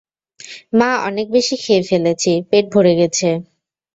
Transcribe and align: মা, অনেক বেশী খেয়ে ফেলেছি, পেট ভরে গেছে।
মা, 0.73 0.89
অনেক 1.07 1.27
বেশী 1.35 1.55
খেয়ে 1.63 1.83
ফেলেছি, 1.89 2.31
পেট 2.49 2.65
ভরে 2.73 2.93
গেছে। 2.99 3.29